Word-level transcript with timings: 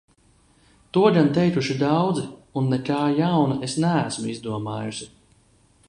To 0.95 1.03
gan 1.17 1.29
teikuši 1.35 1.75
daudzi 1.83 2.23
un 2.61 2.71
nekā 2.73 3.03
jauna 3.21 3.59
es 3.69 3.77
neesmu 3.85 4.35
izdomājusi. 4.35 5.11